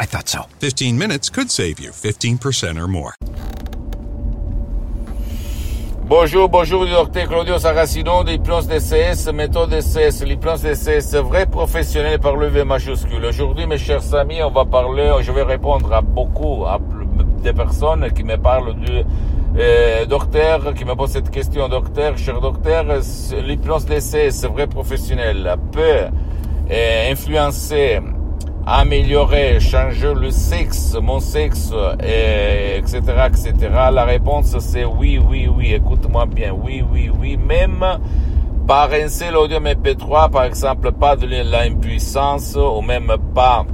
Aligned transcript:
I 0.00 0.06
thought 0.06 0.28
so. 0.28 0.42
15 0.60 0.96
minutes 0.96 1.28
could 1.30 1.50
save 1.50 1.80
you 1.80 1.90
15% 1.90 2.80
or 2.80 2.88
more. 2.88 3.14
Bonjour, 6.08 6.48
bonjour, 6.48 6.86
docteur 6.86 7.28
Claudio 7.28 7.58
Saracino 7.58 8.24
de 8.24 8.30
l'hypnose 8.30 8.66
DCS, 8.66 9.30
méthode 9.30 9.68
DCS, 9.68 10.24
l'hypnose 10.24 10.62
DCS, 10.62 11.16
vrai 11.16 11.44
professionnel 11.44 12.18
par 12.18 12.34
le 12.36 12.46
V 12.46 12.64
majuscule. 12.64 13.22
Aujourd'hui, 13.26 13.66
mes 13.66 13.76
chers 13.76 14.14
amis, 14.14 14.42
on 14.42 14.50
va 14.50 14.64
parler, 14.64 15.12
je 15.20 15.30
vais 15.32 15.42
répondre 15.42 15.92
à 15.92 16.00
beaucoup 16.00 16.64
à 16.64 16.78
des 17.42 17.52
personnes 17.52 18.10
qui 18.12 18.24
me 18.24 18.38
parlent 18.38 18.74
du 18.76 19.02
euh, 19.58 20.06
docteur, 20.06 20.72
qui 20.72 20.86
me 20.86 20.94
posent 20.94 21.12
cette 21.12 21.30
question, 21.30 21.68
docteur, 21.68 22.16
cher 22.16 22.40
docteur, 22.40 22.86
l'hypnose 23.42 23.84
DCS, 23.84 24.46
vrai 24.50 24.66
professionnel, 24.66 25.56
peut 25.72 26.06
euh, 26.70 27.12
influencer 27.12 28.00
améliorer, 28.70 29.60
changer 29.60 30.12
le 30.14 30.30
sexe, 30.30 30.94
mon 31.00 31.20
sexe, 31.20 31.72
et, 32.02 32.76
etc., 32.76 33.00
etc. 33.26 33.54
La 33.90 34.04
réponse 34.04 34.58
c'est 34.58 34.84
oui, 34.84 35.18
oui, 35.18 35.48
oui. 35.48 35.72
Écoute-moi 35.72 36.26
bien, 36.26 36.52
oui, 36.52 36.84
oui, 36.92 37.10
oui. 37.18 37.38
Même 37.38 37.84
par 38.66 38.90
un 38.92 39.08
seul 39.08 39.36
audio 39.36 39.58
MP3, 39.58 40.30
par 40.30 40.44
exemple, 40.44 40.92
pas 40.92 41.16
de 41.16 41.26
l'impuissance, 41.26 42.56
ou 42.56 42.82
même 42.82 43.10
pas 43.34 43.64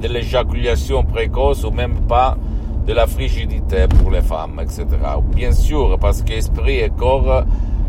de 0.00 0.08
l'éjaculation 0.08 1.04
précoce, 1.04 1.62
ou 1.62 1.70
même 1.70 2.00
pas 2.08 2.36
de 2.84 2.92
la 2.92 3.06
frigidité 3.06 3.86
pour 3.86 4.10
les 4.10 4.22
femmes, 4.22 4.60
etc. 4.60 4.86
Bien 5.32 5.52
sûr, 5.52 5.96
parce 6.00 6.22
qu'esprit 6.22 6.80
et 6.80 6.90
corps, 6.90 7.44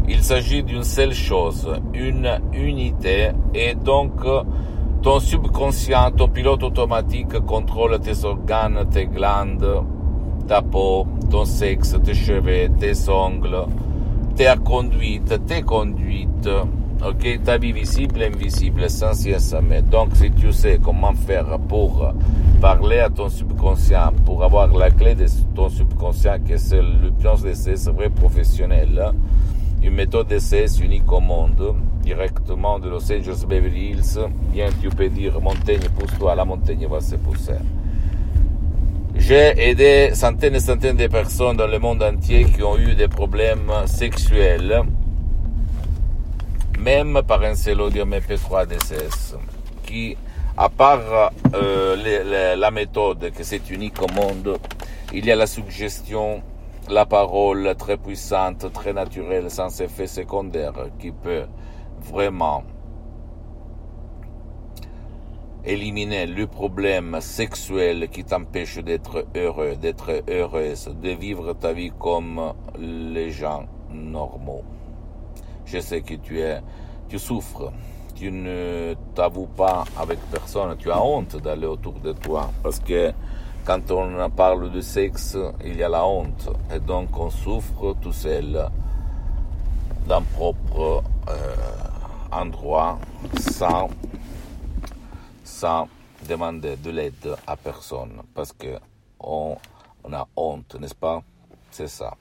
il 0.08 0.22
s'agit 0.22 0.62
d'une 0.62 0.84
seule 0.84 1.14
chose, 1.14 1.68
une 1.96 2.40
unité, 2.54 3.30
et 3.56 3.74
donc 3.74 4.12
ton 5.04 5.20
subconscient, 5.20 6.12
ton 6.12 6.30
pilote 6.30 6.64
automatique 6.64 7.38
contrôle 7.46 8.00
tes 8.00 8.23
organes, 8.23 8.86
tes 8.90 9.06
glandes, 9.06 9.84
ta 10.48 10.62
peau, 10.62 11.06
ton 11.30 11.44
sexe, 11.44 11.98
tes 12.02 12.14
cheveux, 12.14 12.70
tes 12.80 13.09
ongles, 13.09 13.66
tes 14.38 14.54
conduites, 14.64 15.46
tes 15.46 15.62
conduites, 15.62 16.50
ok, 17.06 17.44
ta 17.44 17.58
vie 17.58 17.74
visible 17.74 18.24
invisible, 18.24 18.90
sans 18.90 19.14
mais 19.62 19.81
Donc, 19.81 20.16
si 20.16 20.31
tu 20.31 20.54
sais 20.54 20.80
comment 20.81 21.14
faire 21.14 21.59
pour 21.68 22.14
parler 22.62 23.00
à 23.00 23.09
ton 23.09 23.28
subconscient, 23.28 24.14
pour 24.26 24.42
avoir 24.42 24.70
la 24.70 24.90
clé 24.90 25.16
de 25.16 25.26
ton 25.54 25.68
subconscient, 25.68 26.38
que 26.48 26.56
c'est 26.56 26.81
le 26.81 27.12
pion 27.12 27.36
de 27.36 27.54
c'est 27.54 27.90
vrai 27.92 28.09
professionnel, 28.09 29.12
une 29.84 29.96
méthode 29.96 30.28
d'essai 30.28 30.66
unique 30.81 31.12
au 31.12 31.20
monde, 31.20 31.76
directement 32.04 32.80
de 32.80 32.90
Los 32.90 33.12
Angeles 33.12 33.46
Beverly 33.48 33.92
Hills. 33.92 34.20
Bien, 34.52 34.70
tu 34.82 34.90
peux 34.90 35.09
dire 35.09 35.40
montagne, 35.42 35.88
pousse-toi, 35.98 36.36
la 36.36 36.46
montagne 36.46 36.86
va 36.88 37.00
se 37.00 37.16
pousser. 37.16 37.58
J'ai 39.16 39.70
aidé 39.70 40.12
centaines 40.14 40.56
et 40.56 40.59
centaines 40.59 40.98
de 40.98 41.08
personnes 41.08 41.56
dans 41.56 41.68
le 41.68 41.80
monde 41.80 42.04
entier 42.04 42.46
qui 42.46 42.64
ont 42.64 42.78
eu 42.78 42.96
des 42.96 43.08
problèmes 43.08 43.72
sexuels, 43.86 44.81
même 46.80 47.22
par 47.26 47.42
un 47.44 47.56
seul 47.56 47.80
audio 47.81 48.06
MP3 48.06 48.68
DCS, 48.68 49.35
qui, 49.84 50.18
à 50.58 50.68
part 50.68 51.31
euh, 51.53 52.56
la 52.56 52.72
méthode, 52.72 53.31
que 53.31 53.44
c'est 53.44 53.70
unique 53.70 54.02
au 54.02 54.08
monde, 54.08 54.58
il 55.14 55.25
y 55.25 55.31
a 55.31 55.35
la 55.35 55.47
suggestion, 55.47 56.41
la 56.90 57.06
parole 57.06 57.75
très 57.78 57.97
puissante, 57.97 58.74
très 58.74 58.94
naturelle, 58.94 59.50
sans 59.50 59.80
effet 59.80 60.08
secondaire, 60.08 60.74
qui 61.00 61.12
peut 61.12 61.44
vraiment 62.03 62.64
éliminer 65.66 66.25
le 66.25 66.46
problème 66.46 67.19
sexuel 67.22 68.09
qui 68.09 68.25
t'empêche 68.25 68.80
d'être 68.80 69.25
heureux, 69.36 69.75
d'être 69.78 70.24
heureuse, 70.30 70.90
de 71.02 71.09
vivre 71.09 71.53
ta 71.53 71.72
vie 71.72 71.91
comme 71.97 72.53
les 72.78 73.31
gens 73.31 73.66
normaux. 73.90 74.64
Je 75.66 75.80
sais 75.80 76.02
que 76.02 76.16
tu 76.16 76.41
es, 76.41 76.62
tu 77.08 77.18
souffres, 77.18 77.72
tu 78.16 78.30
ne 78.30 78.94
t'avoues 79.16 79.47
pas 79.47 79.85
avec 79.97 80.20
personne, 80.30 80.75
tu 80.78 80.91
as 80.91 81.02
honte 81.02 81.38
d'aller 81.38 81.68
autour 81.68 81.94
de 81.94 82.12
toi 82.12 82.52
parce 82.62 82.80
que 82.80 83.14
quand 83.66 83.90
on 83.91 84.30
parle 84.30 84.70
de 84.72 84.81
sexe, 84.81 85.38
il 85.64 85.78
y 85.78 85.84
a 85.84 85.90
la 85.90 86.06
honte 86.06 86.50
et 86.75 86.80
donc 86.80 87.18
on 87.18 87.30
souffre 87.30 87.96
tout 88.02 88.12
seul 88.12 88.70
d'un 90.08 90.22
propre 90.22 91.02
euh, 91.30 91.56
endroit 92.34 93.00
sans, 93.40 93.90
sans 95.44 95.88
demander 96.28 96.76
de 96.78 96.92
l'aide 96.92 97.36
à 97.48 97.56
personne 97.56 98.22
parce 98.34 98.54
que 98.54 98.80
on, 99.20 99.58
a 100.12 100.28
honte, 100.36 100.76
n'est-ce 100.76 100.96
pas? 100.96 101.24
C'est 101.72 101.88
ça. 101.88 102.16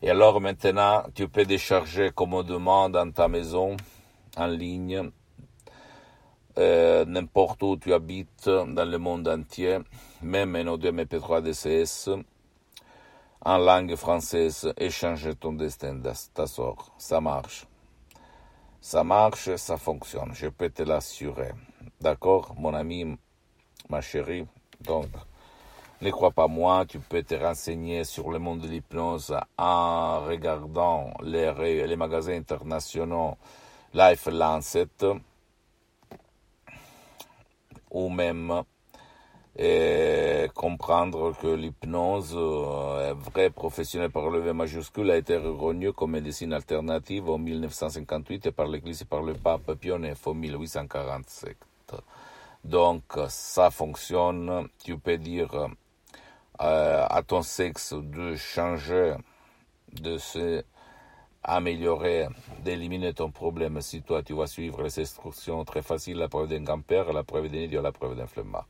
Et 0.00 0.10
alors 0.10 0.40
maintenant, 0.40 1.04
tu 1.14 1.28
peux 1.28 1.44
décharger 1.44 2.10
commodément 2.14 2.88
dans 2.88 3.10
ta 3.10 3.28
maison, 3.28 3.76
en 4.36 4.46
ligne, 4.46 5.10
euh, 6.56 7.04
n'importe 7.04 7.62
où 7.62 7.76
tu 7.76 7.92
habites 7.92 8.48
dans 8.48 8.88
le 8.88 8.98
monde 8.98 9.28
entier, 9.28 9.78
même 10.22 10.56
en 10.56 10.72
audio 10.72 10.90
MP3 10.90 11.42
DCS, 11.42 12.10
en 13.44 13.58
langue 13.58 13.94
française, 13.94 14.72
et 14.76 14.90
changer 14.90 15.34
ton 15.34 15.52
destin, 15.52 16.00
ta 16.34 16.46
sort. 16.46 16.92
Ça 16.98 17.20
marche. 17.20 17.67
Ça 18.80 19.04
marche, 19.04 19.54
ça 19.56 19.76
fonctionne, 19.76 20.32
je 20.34 20.48
peux 20.48 20.70
te 20.70 20.82
l'assurer. 20.82 21.52
D'accord, 22.00 22.54
mon 22.56 22.74
ami, 22.74 23.18
ma 23.88 24.00
chérie? 24.00 24.46
Donc, 24.80 25.08
ne 26.00 26.10
crois 26.10 26.30
pas 26.30 26.46
moi, 26.46 26.86
tu 26.86 27.00
peux 27.00 27.22
te 27.24 27.34
renseigner 27.34 28.04
sur 28.04 28.30
le 28.30 28.38
monde 28.38 28.60
de 28.60 28.68
l'hypnose 28.68 29.36
en 29.58 30.20
regardant 30.20 31.12
les, 31.22 31.86
les 31.86 31.96
magasins 31.96 32.36
internationaux 32.36 33.36
Life 33.92 34.26
Lancet 34.26 34.86
ou 37.90 38.08
même 38.08 38.62
et 39.58 40.46
comprendre 40.54 41.36
que 41.36 41.48
l'hypnose 41.48 42.32
euh, 42.36 43.12
vrai 43.14 43.50
professionnel 43.50 44.08
par 44.08 44.30
le 44.30 44.38
V 44.38 44.52
majuscule 44.52 45.10
a 45.10 45.16
été 45.16 45.36
reconnue 45.36 45.92
comme 45.92 46.12
médecine 46.12 46.52
alternative 46.52 47.28
en 47.28 47.38
1958 47.38 48.46
et 48.46 48.52
par 48.52 48.68
l'Église 48.68 49.02
et 49.02 49.04
par 49.04 49.22
le 49.22 49.34
pape 49.34 49.72
IX 49.82 50.14
en 50.24 50.34
1847. 50.34 51.56
Donc 52.64 53.02
ça 53.28 53.70
fonctionne, 53.70 54.68
tu 54.84 54.96
peux 54.96 55.18
dire 55.18 55.68
euh, 56.60 57.06
à 57.08 57.22
ton 57.26 57.42
sexe 57.42 57.94
de 57.94 58.36
changer, 58.36 59.14
de 59.92 60.18
se 60.18 60.62
améliorer, 61.42 62.28
d'éliminer 62.62 63.14
ton 63.14 63.30
problème 63.30 63.80
si 63.80 64.02
toi 64.02 64.22
tu 64.22 64.34
vas 64.34 64.46
suivre 64.46 64.82
les 64.82 65.00
instructions 65.00 65.64
très 65.64 65.82
faciles, 65.82 66.18
la 66.18 66.28
preuve 66.28 66.48
d'un 66.48 66.62
grand-père, 66.62 67.12
la 67.12 67.24
preuve 67.24 67.48
d'un 67.48 67.58
idiot, 67.58 67.82
la 67.82 67.92
preuve 67.92 68.16
d'un 68.16 68.26
flemmard. 68.26 68.68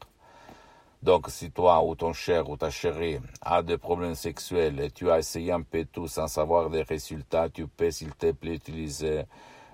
Donc, 1.03 1.29
si 1.29 1.51
toi 1.51 1.85
ou 1.85 1.95
ton 1.95 2.13
cher 2.13 2.49
ou 2.51 2.57
ta 2.57 2.71
chérie 2.71 3.19
a 3.41 3.63
des 3.63 3.79
problèmes 3.79 4.17
sexuels 4.17 4.81
et 4.81 4.91
tu 4.91 5.11
as 5.11 5.19
essayé 5.19 5.53
un 5.53 5.62
peu 5.62 5.85
tout 5.85 6.09
sans 6.09 6.27
savoir 6.27 6.71
des 6.71 6.83
résultats, 6.83 7.49
tu 7.49 7.69
peux, 7.69 7.91
s'il 7.91 8.15
te 8.15 8.33
plaît, 8.33 8.55
utiliser 8.55 9.23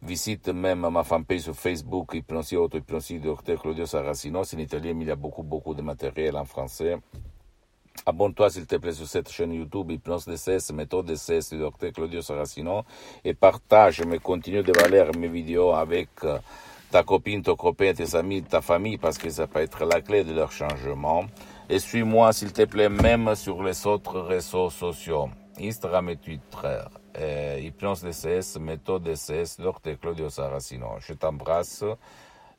Visite 0.02 0.50
même 0.50 0.88
ma 0.90 1.04
fanpage 1.04 1.42
sur 1.42 1.56
Facebook, 1.56 2.16
Hypnosie 2.16 2.56
Auto, 2.58 2.78
Hypnosie 2.78 3.20
Dr 3.20 3.62
Claudio 3.62 3.86
Saracino. 3.86 4.40
En 4.40 4.58
italien, 4.58 4.98
il 5.00 5.08
y 5.08 5.12
a 5.12 5.16
beaucoup, 5.16 5.44
beaucoup 5.44 5.76
de 5.76 5.84
matériel 5.84 6.36
en 6.38 6.46
français. 6.46 6.98
Abonne-toi 8.06 8.50
s'il 8.50 8.66
te 8.66 8.78
plaît 8.78 8.94
sur 8.94 9.08
cette 9.08 9.30
chaîne 9.30 9.54
YouTube 9.54 9.92
Hypnose 9.92 10.26
DCS, 10.26 10.74
méthode 10.74 11.06
DCS 11.06 11.52
du 11.52 11.60
Dr 11.60 11.92
Claudio 11.94 12.22
Saracino 12.22 12.84
et 13.24 13.36
partage, 13.36 14.02
mais 14.04 14.18
continue 14.18 14.64
de 14.64 14.74
valer 14.74 15.06
mes 15.20 15.28
vidéos 15.28 15.72
avec 15.72 16.10
ta 16.90 17.04
copine, 17.04 17.44
ton 17.44 17.56
copain, 17.56 17.94
tes 17.94 18.16
amis, 18.16 18.42
ta 18.42 18.62
famille, 18.62 18.98
parce 18.98 19.20
que 19.20 19.30
ça 19.30 19.46
peut 19.46 19.60
être 19.60 19.86
la 19.86 20.02
clé 20.02 20.24
de 20.24 20.34
leur 20.34 20.52
changement. 20.52 21.26
Et 21.70 21.78
suis-moi, 21.78 22.34
s'il 22.34 22.54
te 22.54 22.66
plaît, 22.66 22.90
même 22.90 23.36
sur 23.36 23.62
les 23.62 23.86
autres 23.86 24.20
réseaux 24.20 24.70
sociaux. 24.70 25.30
Instagram 25.60 26.10
et 26.10 26.18
Twitter. 26.18 26.82
Euh, 27.18 27.60
Hypnose 27.60 28.04
DCS, 28.04 28.58
méthode 28.60 29.04
DCS, 29.04 29.58
Dr 29.60 29.98
Claudio 30.00 30.30
Saracino. 30.30 30.98
Je 31.00 31.14
t'embrasse, 31.14 31.84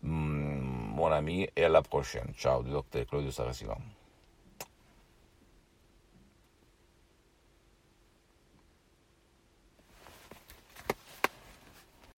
mm, 0.03 0.95
mon 0.95 1.11
ami, 1.11 1.49
et 1.57 1.65
à 1.65 1.69
la 1.69 1.83
prochaine. 1.83 2.33
Ciao, 2.37 2.63
Dr 2.63 3.07
Claudio 3.07 3.31
Saracino. 3.31 3.77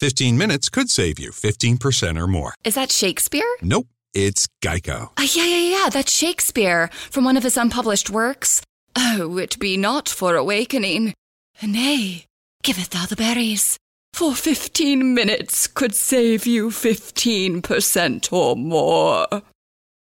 Fifteen 0.00 0.36
minutes 0.36 0.69
could 0.69 0.90
save 0.90 1.19
you 1.19 1.31
15% 1.31 2.19
or 2.19 2.26
more. 2.26 2.52
Is 2.64 2.75
that 2.75 2.90
Shakespeare? 2.90 3.46
Nope, 3.62 3.86
it's 4.12 4.46
Geico. 4.62 5.10
Ah, 5.16 5.26
yeah, 5.34 5.46
yeah, 5.46 5.78
yeah, 5.84 5.88
that's 5.88 6.12
Shakespeare 6.12 6.90
from 7.10 7.25
one 7.25 7.36
of 7.38 7.42
his 7.42 7.56
unpublished 7.56 8.10
works. 8.10 8.60
Oh, 8.96 9.38
it 9.38 9.58
be 9.58 9.76
not 9.76 10.08
for 10.08 10.34
awakening. 10.36 11.14
Nay, 11.62 12.27
giveth 12.62 12.91
thou 12.91 13.06
the 13.06 13.17
berries. 13.17 13.79
For 14.12 14.35
fifteen 14.35 15.15
minutes 15.15 15.67
could 15.67 15.95
save 15.95 16.47
you 16.47 16.71
fifteen 16.71 17.62
percent 17.62 18.33
or 18.33 18.55
more. 18.56 19.27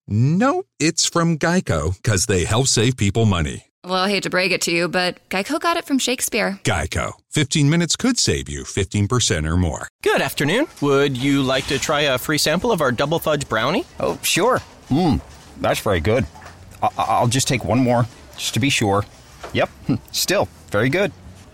No, 0.08 0.64
it's 0.80 1.06
from 1.06 1.38
Geico 1.38 1.96
because 2.02 2.26
they 2.26 2.46
help 2.46 2.68
save 2.68 2.98
people 2.98 3.26
money. 3.26 3.66
Well, 3.84 3.94
I 4.06 4.10
hate 4.10 4.24
to 4.24 4.30
break 4.30 4.52
it 4.52 4.62
to 4.64 4.72
you, 4.72 4.88
but 4.90 5.18
Geico 5.30 5.60
got 5.60 5.78
it 5.78 5.86
from 5.86 6.00
Shakespeare. 6.00 6.60
Geico. 6.64 7.14
15 7.32 7.70
minutes 7.70 7.96
could 7.96 8.18
save 8.20 8.50
you 8.50 8.64
15% 8.64 9.46
or 9.50 9.56
more. 9.56 9.88
Good 10.04 10.22
afternoon. 10.22 10.68
Would 10.82 11.16
you 11.16 11.42
like 11.44 11.66
to 11.68 11.80
try 11.80 12.02
a 12.02 12.18
free 12.18 12.38
sample 12.40 12.72
of 12.74 12.82
our 12.82 12.92
double 12.92 13.20
fudge 13.20 13.48
brownie? 13.48 13.86
Oh, 14.00 14.20
sure. 14.22 14.60
Mmm, 14.90 15.22
that's 15.62 15.80
very 15.80 16.02
good. 16.02 16.26
I- 16.84 16.90
I'll 16.98 17.28
just 17.28 17.48
take 17.48 17.64
one 17.64 17.80
more, 17.80 18.06
just 18.36 18.54
to 18.56 18.60
be 18.60 18.70
sure. 18.70 19.06
Yep, 19.54 19.70
still 20.12 20.50
very 20.72 20.90
good. 20.90 21.14